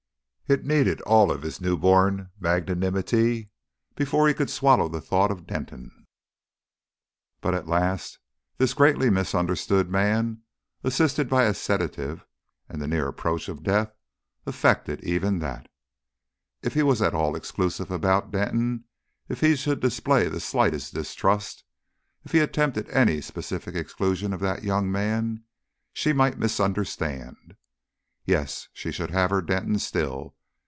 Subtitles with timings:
[0.53, 3.51] It needed all his newborn magnanimity
[3.95, 6.05] before he could swallow the thought of Denton;
[7.39, 8.19] but at last
[8.57, 10.41] this greatly misunderstood man,
[10.83, 12.25] assisted by his sedative
[12.67, 13.95] and the near approach of death,
[14.45, 15.69] effected even that.
[16.61, 18.83] If he was at all exclusive about Denton,
[19.29, 21.63] if he should display the slightest distrust,
[22.25, 25.45] if he attempted any specific exclusion of that young man,
[25.93, 27.55] she might misunderstand.
[28.25, 30.35] Yes she should have her Denton still.